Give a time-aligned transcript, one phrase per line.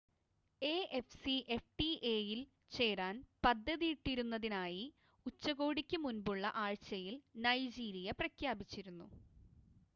[0.61, 2.39] എഎഫ്സിഎഫ്ടിഎ-യിൽ
[2.71, 3.15] ചേരാൻ
[3.43, 4.83] പദ്ധതിയിട്ടിരുന്നതിനായി
[5.25, 9.07] ഉച്ചകോടിക്ക് മുൻപുള്ള ആഴ്ചയിൽ നൈജീരിയ പ്രഖ്യാപിച്ചിരുന്നു